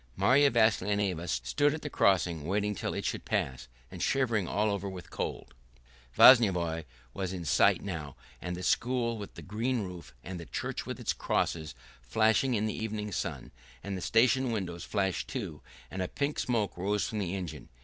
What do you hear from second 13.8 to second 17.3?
and the station windows flashed too, and a pink smoke rose from